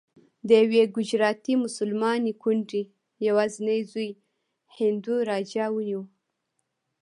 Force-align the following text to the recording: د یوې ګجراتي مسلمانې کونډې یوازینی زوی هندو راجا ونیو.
د 0.47 0.49
یوې 0.63 0.83
ګجراتي 0.95 1.53
مسلمانې 1.65 2.33
کونډې 2.41 2.81
یوازینی 3.27 3.79
زوی 3.91 4.09
هندو 4.75 5.15
راجا 5.29 5.65
ونیو. 5.71 6.01